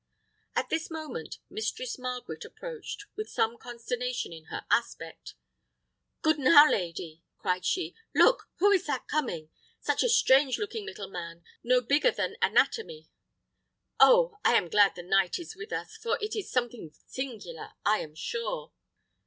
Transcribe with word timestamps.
At 0.55 0.69
this 0.71 0.89
moment 0.89 1.37
Mistress 1.47 1.99
Margaret 1.99 2.43
approached, 2.43 3.05
with 3.15 3.29
some 3.29 3.55
consternation 3.59 4.33
in 4.33 4.45
her 4.45 4.65
aspect. 4.71 5.35
"Good 6.23 6.39
now, 6.39 6.67
lady!" 6.67 7.21
cried 7.37 7.63
she; 7.65 7.93
"look! 8.15 8.49
who 8.57 8.71
is 8.71 8.87
that 8.87 9.07
coming? 9.07 9.51
Such 9.79 10.01
a 10.01 10.09
strange 10.09 10.57
looking 10.57 10.87
little 10.87 11.11
man, 11.11 11.43
no 11.63 11.81
bigger 11.81 12.09
than 12.09 12.35
an 12.41 12.57
atomy! 12.57 13.09
Oh! 13.99 14.39
I 14.43 14.55
am 14.55 14.69
glad 14.71 14.95
the 14.95 15.03
knight 15.03 15.37
is 15.37 15.55
with 15.55 15.71
us; 15.71 15.95
for 15.97 16.17
it 16.19 16.35
is 16.35 16.49
something 16.51 16.91
singular, 17.05 17.73
I 17.85 17.99
am 17.99 18.15
sure." 18.15 18.71